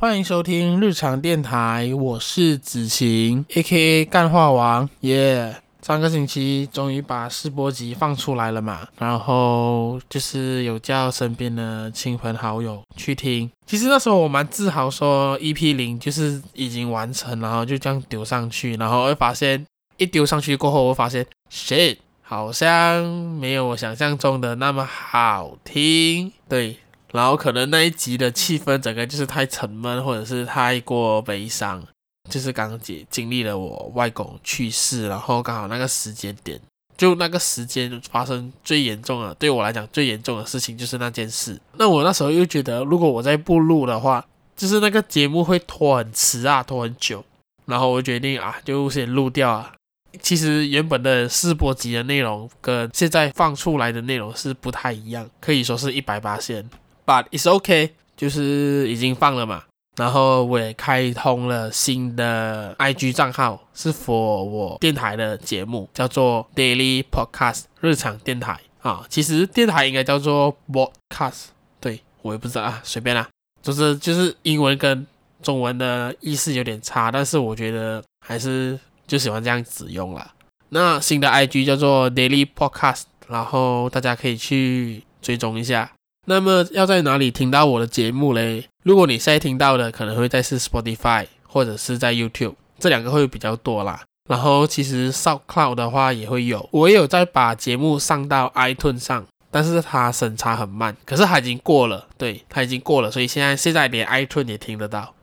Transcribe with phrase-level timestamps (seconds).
[0.00, 4.04] 欢迎收听日常电台，我是子晴，A.K.A.
[4.04, 5.84] 干话王，耶、yeah！
[5.84, 13.50] 上个星期终于把试播集放出来了嘛，然后就是有叫身边的亲朋好友去听。
[13.66, 26.76] 其实那时候我蛮自豪，说 EP 零就是已经完成，然后就这样丢上去，然后会发现一丢上去过后，我发现 shit，好像没有我想象中的那么好听，对。
[27.12, 31.82] 然后可能那一集的气氛整个就是太沉闷，或者是太过悲伤。
[32.28, 36.60] 就是刚刚经经历了我外公去世，然后刚好那个时间点，
[36.94, 41.58] 就那个时间发生最严重的，对我来讲最严重的事情就是那件事。
[41.78, 44.22] 那我那时候又觉得，如果我再不录的话，
[44.54, 47.24] 就是那个节目会拖很迟啊，拖很久。
[47.64, 49.72] 然后我决定啊，就先录掉啊。
[50.20, 56.68] 其实原本的试播集的内容跟现在放出来的内容是不太一样，可以说是一百八线。
[57.08, 59.62] But it's okay，就是已经放了嘛。
[59.96, 69.06] 然后我也开通了新的 IG 账号，是 for 我电台的节目，叫做 Daily Podcast 日常电台啊。
[69.08, 71.46] 其实电台应该叫做 Podcast，
[71.80, 73.26] 对，我也不知道啊，随便啦。
[73.62, 75.06] 就是就是英文跟
[75.42, 80.34] 中文的意思有点差，但是我觉得还是就喜欢这样子用啦。
[80.68, 85.90] 那新的 IG 叫做 Daily Podcast，然后大家可以去追踪一下。
[86.28, 88.66] 那么要在哪里听到我的节目嘞？
[88.84, 94.02] 如果你现在听到的可能会在是 Spotify 或者是在 YouTube，这两个会比较多啦。
[94.28, 105.14] 然后其实 SoundCloud 的话也会有，我也有在把节目上到 iTunes 上，但是它审查很慢，可是它已经过了，对，它已经过了，所以现在现在连 iTunes 也听得到。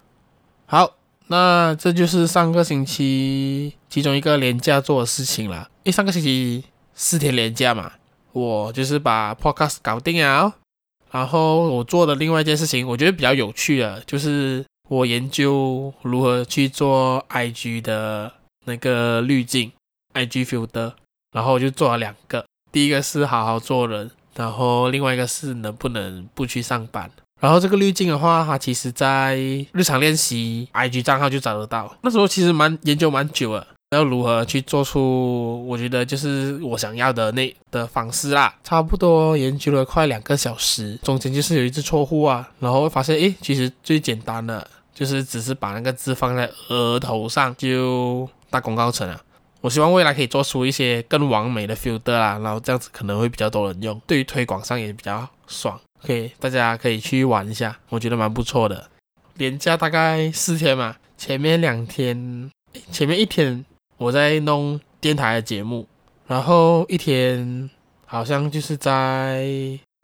[0.66, 0.96] 好，
[1.28, 5.70] 那这就是上个星期其中一个连假做的事情了。
[5.84, 6.64] 因为上个星期
[6.96, 7.92] 四天连假嘛，
[8.32, 10.56] 我就是把 Podcast 搞定了。
[11.16, 18.30] 然后我做的另外一件事情，我觉得比较有趣的，就是我研究如何去做 IG 的
[18.66, 19.72] 那个滤镜
[20.14, 20.92] ，IG filter，
[21.32, 27.10] 然后我就做了两个，第一个是好好做人，然后另外一个是能不能不去上班。
[27.40, 29.38] 然后这个滤镜的话，它其实在
[29.72, 33.66] 日常练习 IG 账号就找得到，那时候其实蛮研究蛮久了。
[33.92, 38.54] 要如何去做出我觉得就是我想要的那的方式啦？
[38.64, 49.22] 差不多研究了快两个小时，中间就是有一次错误啊，然后发现诶，其实最简单的就是只是把那个字放在额头上就大功告成了。
[49.62, 55.80] 我希望未来可以做出一些更完美的 filter 啦，然后这样子可能会比较多人用，对于推广上也比较爽。
[56.04, 58.90] OK，大家可以去玩一下，我觉得蛮不错的。
[59.36, 62.52] 连假大概四天嘛，前面两天，
[62.92, 63.64] 前面一天。
[63.98, 65.88] 我在弄电台的节目，
[66.28, 67.70] 然后一天
[68.06, 69.48] 好像就是在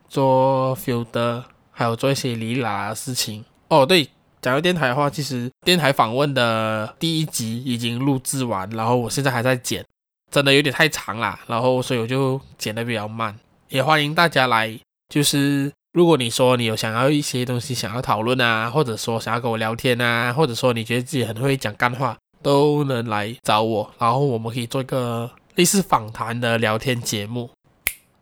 [0.07, 3.44] 做 filter，还有做一些哩哩啦的事情。
[3.68, 4.07] 哦，对，
[4.41, 9.85] 讲到电台的话，其实电台访问的第一集已经录制完，然后我现在还在剪，
[10.31, 13.38] 真的有点太长了，然后所以我就剪得比较慢。
[13.69, 14.79] 也欢迎大家来，
[15.09, 22.18] 就是如果你说你有想要一些东西想要讨论啊，或者说想要跟我聊天啊，或者说你觉得自己很会讲干话。
[22.41, 27.50] 都能来找我，然后我们可以做一个类似访谈的聊天节目。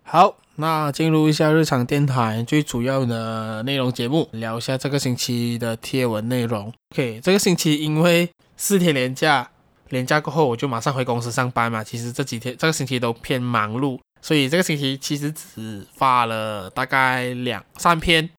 [0.03, 6.73] 好，那进入一下日常电台最主要的内容节目，聊一下这个星期的贴文内容。
[6.93, 9.51] OK，这个星期因为四天连假，
[9.89, 11.83] 连假过后我就马上回公司上班嘛。
[11.83, 18.29] 其实这几天这个星期都偏忙碌，所以这个星期其实只发了大概两三篇。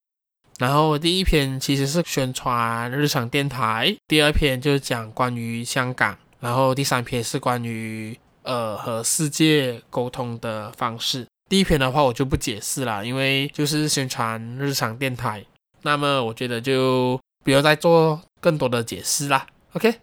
[0.60, 11.26] 然后第一篇其实是宣传日常电台，第二篇就是讲关于香港，然后第三篇是关于呃和世界沟通的方式。
[11.48, 15.43] 第一篇的话我就不解释了，因为就是宣传日常电台。
[15.81, 19.47] 那么我觉得就不要再做更多的解释啦。
[19.72, 19.94] OK，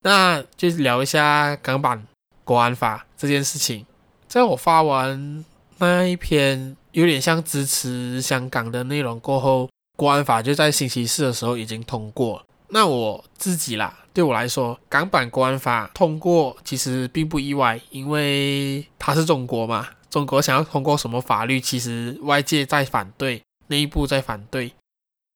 [0.00, 2.04] 那就聊一下港版
[2.42, 3.86] 国安法这件事情。
[4.26, 5.44] 在我发完
[5.78, 9.70] 那一篇有点像支持香港的内容过后。
[10.00, 24.72] 国安法就在星期四的时候已经通过，那我自己啦，对我来说，港版国安法通过其实并不意外，因为它是中国嘛，中国想要通过什么法律，其实外界在反对，内部在反对，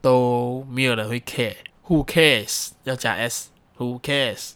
[0.00, 1.56] 都没有人会 care。
[1.86, 2.68] Who cares？
[2.84, 4.52] 要加 s，Who cares？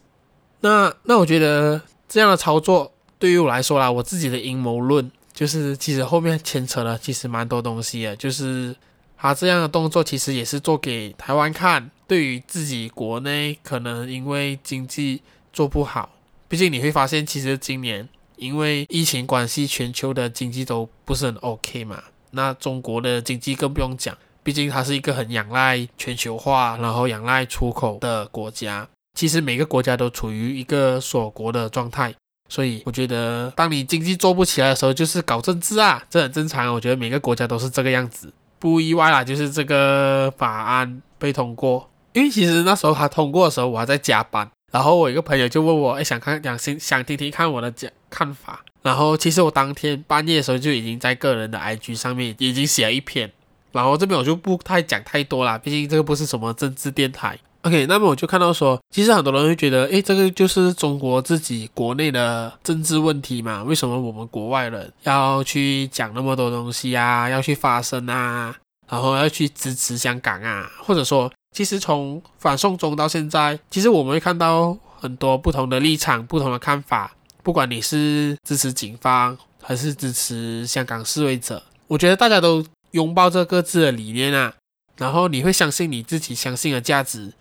[0.61, 8.75] 那那我觉得这样的操作对于我来说啦，我自己的阴谋论就是，其实后面牵扯了其实蛮多东西的，就是。
[9.21, 15.21] 他这样的动作其实也是做给台湾看，对于自己国内可能因为经济
[15.53, 16.11] 做不好，
[16.49, 22.05] 毕竟你会发现，其实今年因为疫情关系，全球的经济都不是很 OK 嘛。
[22.31, 28.89] 那中国的经济更不用讲，毕竟它是一个很仰赖全球化，然后仰赖出口的国家。
[29.15, 32.15] 其实每个国家都处于一个锁国的状态，
[32.49, 36.73] 所以我觉得，当你经济做不起来的时候，就是搞政治啊，这很正常。
[36.73, 39.23] 我觉得每个国家都是这个样子，不意外啦。
[39.23, 44.51] 就是这个法案被通过，因为其实那时候他通过的时候，我还在加班。
[44.71, 48.65] 然后我一个朋友就问我，哎，想看想听想听听看我的讲看法。
[48.83, 53.33] 然后其实我当天半夜的时候就已经在个人的 IG 上面已经写了一篇。
[53.73, 57.39] 然后这边我就不太讲太多啦，毕竟这个不是什么政治电台。
[57.69, 63.63] OK，那么我就看到说，其实很多人会觉得，哎，这个就是中国自己国内的政治问题嘛？
[63.63, 67.29] 为什么我们国外人要去讲那么多东西啊？
[67.29, 68.57] 要去发声啊？
[68.89, 70.71] 然后要去支持香港啊？
[70.83, 71.31] 或者说？
[71.55, 77.13] 其实从反送中到现在，其实我们会看到很多不同的立场、不同的看法。
[77.43, 84.55] 不管你是支持警方还是支持香港示威者，我觉得大家都拥抱这各自的理念啊。
[84.97, 87.33] 然后你会相信你自己相信的价值，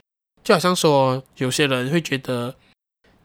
[0.47, 2.55] 就好像说有些人会觉得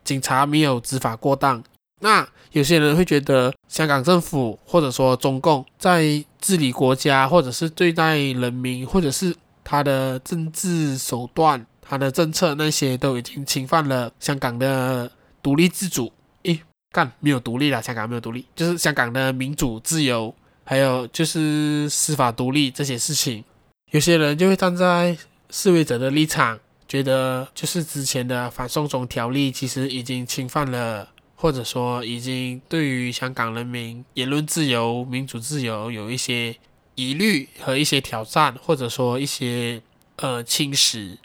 [0.03, 1.63] 警察没有执法过当，
[2.01, 6.03] 那有些人会觉得香港政府或者说中共在
[6.41, 9.33] 治理国家，或者是对待人民，或者是。
[9.65, 15.09] 他的政治手段、他的政策那些都已经侵犯了香港的
[15.41, 16.13] 独立自主。
[16.43, 16.61] 诶，
[16.91, 20.35] 干没有独立了，香港没有独立，就是香港的民主自由，
[20.65, 23.45] 还有就是司法独立这些事情。
[23.93, 25.17] 有些人就会站在
[25.49, 26.59] 示威者的立场，
[26.93, 36.57] 觉得就是之前的反送中条例其实已经侵犯了，或者说已经对于香港人民言论自由、民主自由有一些。
[36.95, 39.81] 疑虑和一些挑战，或者说一些
[40.17, 41.17] 呃侵蚀，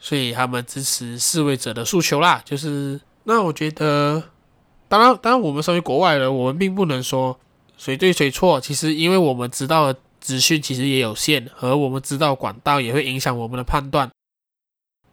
[0.00, 2.40] 所以他们支持示威者的诉求啦。
[2.42, 4.30] 就是那我觉得，
[4.88, 7.38] 当然，当然，我们身为国外人，我们并不能说
[7.76, 8.58] 谁对谁错。
[8.58, 14.10] 其实，因为我们知道的资讯其实也有限，和我们知道管道也会影响我们的判断。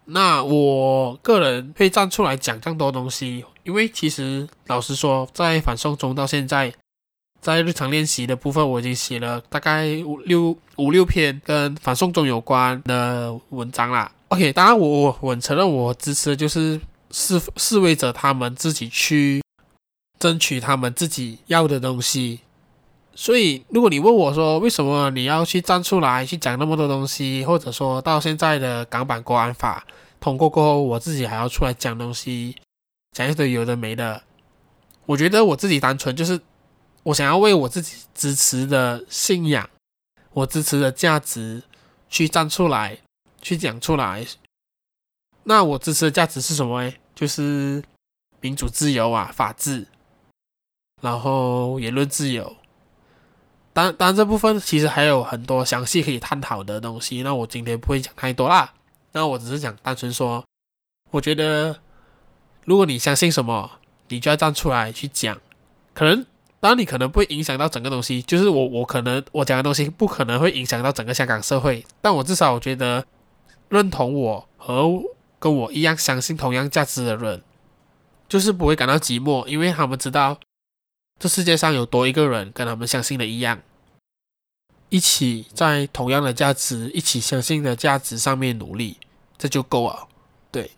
[0.06, 6.74] 那我个人会站出来讲这么多东西，因为其实老实说，在反送中到现在。
[7.42, 14.12] 在日常练习的部分，我已经写了大概五六五六篇跟反送中有关的文章啦。
[14.30, 16.82] OK，当然我我我承认我支持的就是
[17.12, 19.44] 示示威者他们自己去
[20.18, 22.40] 争取他们自己要的东西。
[23.16, 29.86] 所以，如果你问我说为什么你要去站出来去讲那么多东西，或者说到现在的港版国安法
[30.20, 32.56] 通过过后，我自己还要出来讲东西，
[33.14, 34.22] 讲一堆有的没的，
[35.06, 36.40] 我觉得我自己单纯就是。
[37.06, 39.70] 我想要为我自己支持的信仰，
[40.34, 41.62] 我支持的价值
[42.10, 42.98] 去站出来，
[43.40, 44.26] 去讲出来。
[45.44, 46.80] 那我支持的价值是什么？
[46.80, 47.84] 诶，就是
[48.42, 49.86] 民主自由啊，法治，
[51.04, 52.58] 然后言论自由。
[53.76, 57.22] 当当然这部分其实还有很多详细可以探讨的东西。
[57.24, 58.72] 那我今天不会讲太多啦。
[59.12, 60.42] 那我只是讲单纯说，
[61.12, 61.78] 我觉得
[62.64, 63.70] 如果你相信什么，
[64.08, 65.38] 你就要站出来去讲，
[65.94, 66.26] 可能。
[66.62, 73.06] 当，你可能不会影响到整个东西，就是我我可能我讲的东西不可能会影响到整个香港社会，但我至少我觉得
[73.70, 74.90] 认同我和
[75.38, 77.44] 跟我一样相信同样价值的人，
[78.28, 80.40] 就是不会感到寂寞，因为他们知道
[81.20, 83.62] 这世界上有多一个人跟他们相信的一样，
[84.90, 88.98] 一起在同样的价值、一起相信的价值上面努力，
[89.38, 90.08] 这就够了。
[90.52, 90.72] 对，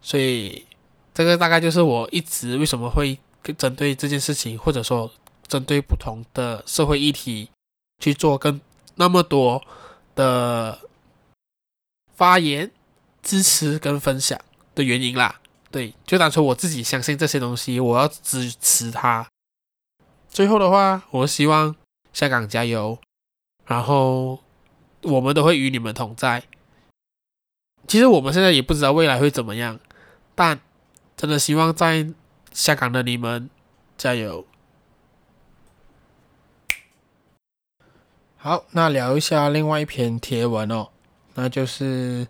[0.00, 0.66] 所以
[1.12, 3.18] 这个大概就是我一直为什么会。
[3.58, 5.12] 针对这件事情，或者说
[5.46, 7.50] 针对不同的社会议题
[7.98, 8.58] 去做跟
[8.94, 9.62] 那么多
[10.14, 10.80] 的
[12.16, 12.70] 发言、
[13.22, 14.40] 支持跟分享
[14.74, 15.42] 的原因啦。
[15.70, 19.28] 对，就当成我自己相信这些东西，我要支持他。
[20.34, 21.74] 最后的话，我希望
[22.12, 22.98] 香港加油，
[23.64, 24.40] 然后
[25.04, 26.42] 我们都会与你们同在。
[27.88, 29.80] 其实我们现在也不知道未来会怎么样，
[30.34, 30.60] 但
[31.16, 32.12] 真的希望在。
[32.54, 33.50] 香港的你们
[33.98, 34.46] 加油！
[38.36, 40.90] 好，那聊一下另外一篇贴文哦，
[41.34, 42.28] 那就是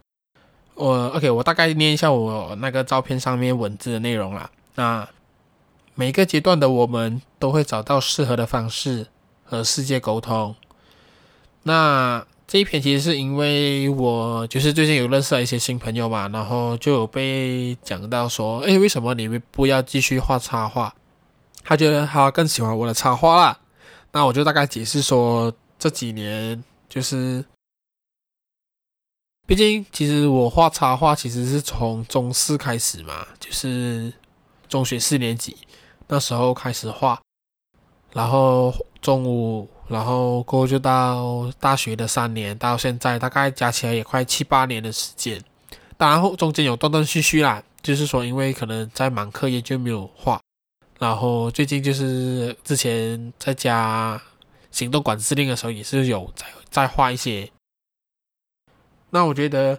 [0.72, 4.50] 我 OK，我大概念一下我那个照片上面文字的内容啦。
[4.76, 5.06] 那
[5.94, 9.06] 每个阶段的我们都会找到适合的方式
[9.44, 10.54] 和世界沟通。
[11.62, 20.94] 那这一篇其实是因为我就是最近有认识了一些新朋友嘛，然后就有被讲到说，哎，为什么你们不要继续画插画？
[21.62, 23.60] 他觉得他更喜欢我的插画啦。
[24.12, 27.44] 那我就大概解释说，这几年就是，
[29.46, 34.12] 毕竟其实我画插画其实是从中四开始嘛，就是
[34.68, 35.56] 中学四年级
[36.08, 37.20] 那时候开始画，
[38.12, 39.68] 然后中午。
[39.86, 45.38] 然后过就到大学的三年，到现在大概加起来也快七八年的时间。
[45.98, 50.40] 当然后中间有断断续续啦，就是说因为可能在忙课业就没有画，
[50.98, 54.18] 然后最近就是之前在家
[54.70, 57.50] 行动管制令的时候也是有在在画一些。
[59.10, 59.78] 那我觉得，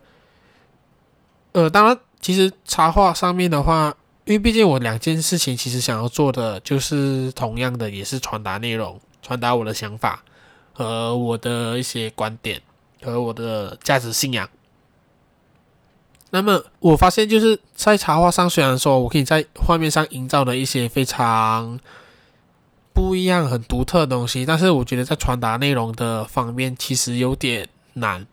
[1.53, 8.99] 呃，当然其实插画上面的话，因为毕竟我两件事情其实想要做的就是同样的，也是传达内容。
[9.21, 10.23] 传达我的想法
[10.71, 12.61] 和我的一些观点
[13.01, 14.47] 和我的价值信仰。
[16.29, 21.79] 那么我发现就是在插画上，虽然说我可以在画面上营造的一些非常
[22.93, 28.27] 不一样、很独特的东西，但是我觉得在传达内容的方面其实有点难。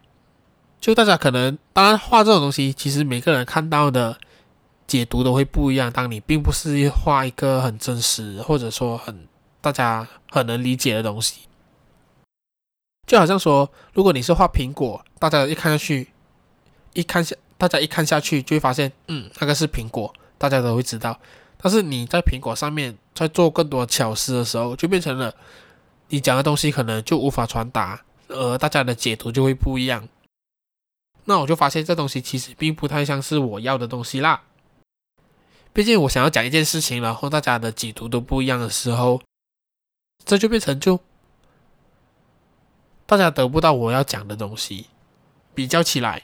[0.80, 4.18] 就大家可能当然画这种东西，其实每个人看到的
[4.92, 5.90] 解读都会不一样。
[5.90, 9.26] 当你并不是画一个很真实，或者说很。
[9.62, 11.42] 大家很能理解的东西，
[13.06, 16.08] 就好像说，如果你是画苹果，大家一看下去，
[16.94, 21.16] 一看下，大家一看下去就会发现，嗯，那个是苹果，大家都会知道。
[21.58, 25.32] 但是你在苹果上面在做更多巧思的时候，就变成了
[26.08, 30.08] 你讲的东西可能就无法传达，而大家的解读就会不一样。
[31.26, 34.42] 那我就发现这东西其实并不太像是我要的东西啦。
[35.72, 39.20] 毕竟我想要讲一件事情，然后大家的解读都不一样的时候。
[40.24, 41.00] 这就变成就
[43.06, 44.86] 大家得不到我要讲的东西。
[45.52, 46.22] 比较起来，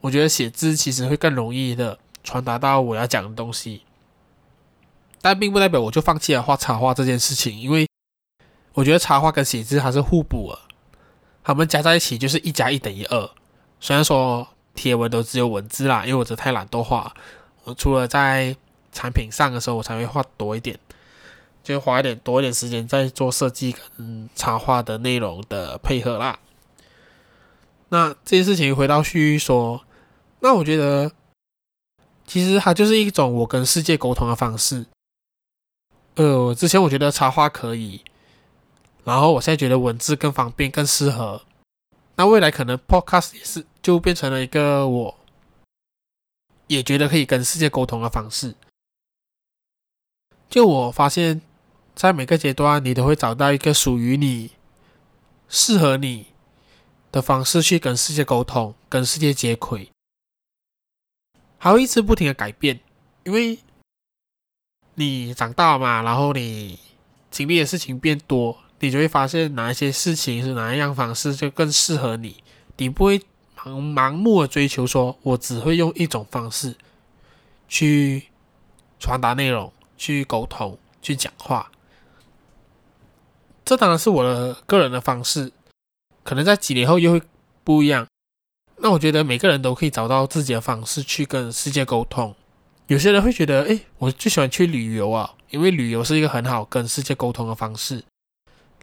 [0.00, 3.82] 我觉得写字其实会更容易的传达到我要讲的东西。
[5.20, 7.88] 但并不代表我就放弃了画插画这件事情，因为
[8.74, 10.58] 我觉得插画跟写字还是互补的，
[11.42, 13.30] 他们加在一起就是一加一等于二。
[13.80, 17.12] 虽然说贴文都只有文字啦，因为我这太懒惰画，
[17.64, 18.56] 我除了在
[18.92, 20.78] 产品上的时候我才会画多一点。
[21.64, 26.40] 就花一点多一点时间在做设计跟插画的内容的配合啦。
[27.90, 29.84] 那这件事情回到旭旭说，
[30.40, 31.12] 那我觉得
[32.26, 34.86] 其实它就是一种我跟世界沟通的方式。
[36.16, 38.02] 呃，之前我觉得插画可以，
[39.04, 41.42] 然后我现在觉得文字更方便更适合。
[42.16, 45.18] 那未来可能 Podcast 也是就变成了一个我
[46.66, 48.56] 也觉得可以跟世界沟通的方式。
[50.52, 51.40] 就我发现。
[51.94, 54.52] 在每个阶段，你都会找到一个属于你、
[55.46, 56.28] 适合你
[57.12, 59.90] 的方式去跟世界沟通、跟世界接轨，
[61.58, 62.80] 还会一直不停的改变，
[63.24, 63.58] 因为
[64.94, 66.78] 你长大嘛，然后你
[67.30, 72.42] 经历的事情变多，你就会发现哪一些事情是哪一样方式就更适合你，
[72.78, 73.18] 你不会
[73.54, 76.74] 盲盲目的追求说，我只会用一种方式
[77.68, 78.28] 去
[78.98, 79.70] 传达内容、
[80.02, 81.70] 去沟通、去讲话。
[83.64, 85.52] 这当然是我的个人的方式，
[86.24, 87.22] 可能在几年后又会
[87.62, 88.08] 不一样。
[88.78, 92.34] 那我觉得每个人都可以找到自己的方式去跟世界沟通。
[92.88, 98.02] 有些人会觉得，哎，我最喜欢去旅游啊，因为旅游是一个很好跟世界沟通的方式。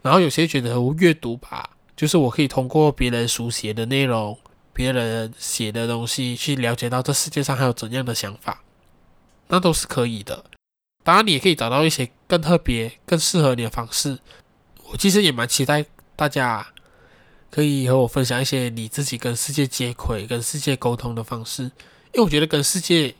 [0.02, 4.38] 然后有些觉得阅读吧，就是我可以通过别人书写的内容、
[4.72, 8.62] 别人写的东西，去了解到这世界上还有怎样的想法，
[9.48, 10.46] 那都是可以的。
[11.02, 14.18] 当然，你也可以找到一些更特别、更适合你的方式。
[14.84, 15.84] 我其实也蛮期待
[16.16, 16.66] 大家
[17.50, 23.14] 可以和我分享一些你自己跟世界接轨、跟世界沟通的方式，因为我觉得跟世界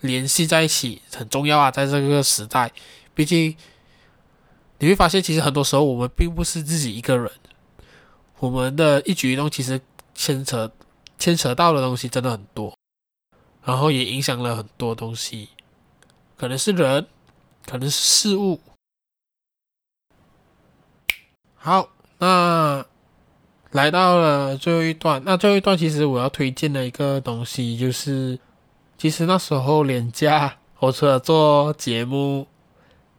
[0.00, 2.70] 联系在一起很重要啊，在这个时代，
[3.14, 3.56] 毕竟
[4.78, 7.30] 你会发现，其实很多时候我们并不是自己一个人，
[8.38, 9.80] 我们的一举一动其实
[10.14, 10.70] 牵扯
[11.18, 12.76] 牵扯到的东西真的很多，
[13.64, 15.50] 然后也影响了很多东西，
[16.40, 17.06] 可能是人，
[17.66, 18.58] 可能是事物。
[21.54, 22.82] 好，那
[23.72, 25.20] 来到了最后一段。
[25.26, 28.38] 那最后一段，其实我要推荐的一个东西，就是
[28.96, 32.46] 其实那时候连假，我除了做节目、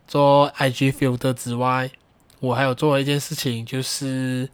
[0.08, 1.92] 做 IG filter 之外，
[2.40, 4.50] 我还有做了一件事情，就是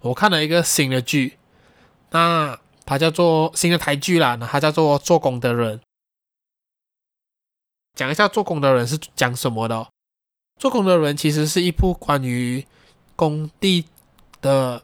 [0.00, 1.38] 我看了一个新的剧，
[2.10, 5.78] 那它叫做新的台剧啦，那它叫做《做工的人》。
[7.94, 9.88] 讲一下《做工的人》是讲什么的哦。
[10.58, 12.64] 做工的人其实是一部关于
[13.16, 13.84] 工地
[14.40, 14.82] 的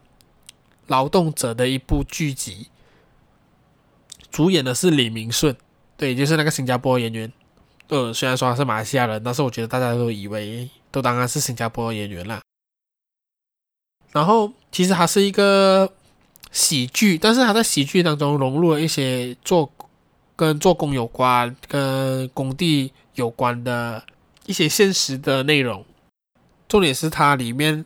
[0.87, 2.69] 劳动者的一部剧集，
[4.31, 5.57] 主演的是李明顺，
[5.97, 7.33] 对，就是那个新加坡演员。
[7.89, 12.41] 呃，虽然说他是马来西亚人，但是我觉得大家都以为都当然是新加坡演员啦。
[14.13, 15.93] 然后其实他是一个
[16.51, 19.71] 喜剧，但是他在喜剧当中融入了一些做
[20.39, 24.03] 跟做工有关、跟工地有关的。
[24.47, 25.85] 一些现实的内容，
[26.67, 27.85] 重点是它里面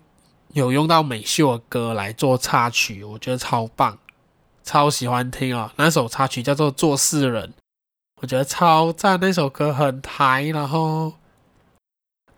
[0.53, 3.99] 有用到美秀的歌来做插曲，我觉得超棒，
[4.63, 5.73] 超喜欢听、哦！
[5.75, 7.49] 那首插曲叫做《做事人》，
[8.21, 11.15] 我觉得超赞，那首歌很台，然后，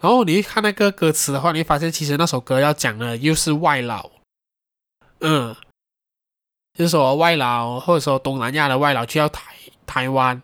[0.01, 4.11] 然后你一看那个歌词的话，你会发现其实那首歌要讲的又是外劳，
[5.21, 5.55] 嗯，
[6.73, 9.55] 就是说外劳或者说东南亚的外劳去到台
[9.87, 10.41] 台湾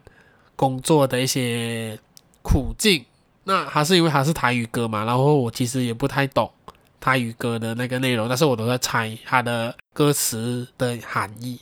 [0.57, 1.99] 工作的一些
[2.43, 3.05] 苦境。
[3.45, 6.53] 那还是因为他是台语歌嘛，然后我其实也不太懂
[7.01, 11.59] 台语歌的那个内容，但是我都在猜它的歌词的含义。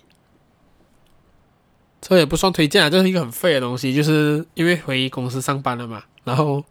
[2.01, 6.65] 这也不算推荐啊，这是一个很废的东西，就是因为回公司上班了嘛，然后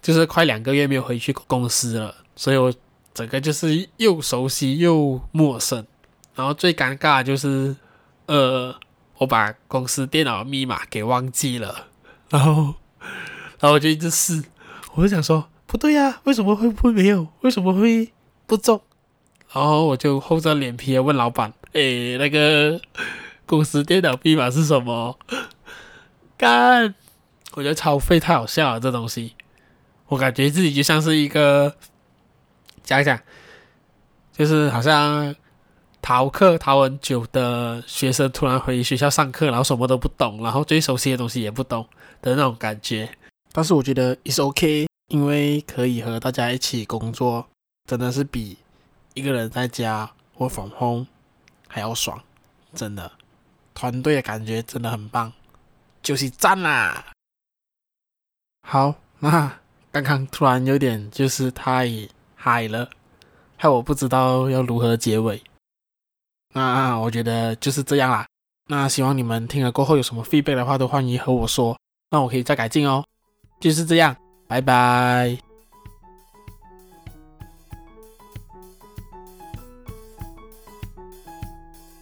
[0.00, 2.72] 就是快两个月没有回去公司了，所以我
[3.12, 5.86] 整个就是又熟悉又陌生，
[6.34, 7.76] 然后最尴尬就是，
[8.26, 8.74] 呃，
[9.18, 11.86] 我把公司电脑密码给忘记了，
[12.30, 12.74] 然后。
[13.58, 14.44] 然后我就一直试，
[14.94, 17.26] 我就想说不对呀、为什么会不会没有？
[17.40, 18.12] 为什么会
[18.46, 18.78] 不中？
[19.50, 22.78] 然后我就厚着脸皮的问老板：“诶，那个
[23.46, 25.18] 公司电脑密码是什么？”
[26.36, 26.94] 干，
[27.52, 29.34] 我觉得超费，太好笑了这东西。
[30.08, 31.74] 我感觉自己就像是一个
[32.82, 33.18] 讲一讲，
[34.36, 35.34] 就是好像
[36.06, 41.84] 逃课逃很久的学生，突然回学校上课，然后什么都不懂，然后最熟悉的东西也不懂
[42.22, 43.10] 的那种感觉。
[43.50, 47.44] 但是我觉得 it's OK，因为可以和大家一起工作，
[47.90, 48.56] 真的是比
[49.14, 50.08] 一个人在家
[50.38, 51.08] work from home
[51.66, 52.22] 还要爽，
[52.72, 53.10] 真的，
[53.74, 55.32] 团队的感觉真的很棒，
[56.04, 57.06] 就是赞啦！
[58.62, 59.58] 好，那
[59.90, 61.90] 刚刚突然有点就是太
[62.36, 62.90] 嗨了，
[63.56, 65.42] 害我不知道要如何结尾。
[66.56, 68.26] 那我觉得就是这样啦。
[68.68, 71.76] 那希望你们听了过后有什么 feedback 的话，都欢迎和我说，
[72.10, 73.04] 那我可以再改进哦。
[73.60, 74.16] 就是这样，
[74.48, 75.45] 拜拜。